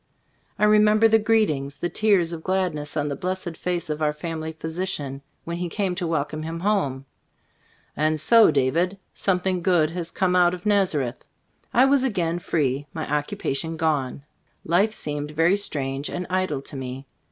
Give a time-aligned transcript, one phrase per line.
[0.57, 4.51] I remember the greetings— the tears of gladness on the blessed face of our family
[4.51, 7.05] physi cian when he came to welcome him home:
[7.95, 11.45] "And so, David, something good has come out of Nazareth.,, 88 Gbe Stoma of A^
[11.45, 14.23] CbllfcbooO I was again free; my occupation gone.
[14.65, 17.05] Life seemed very strange and idle to me.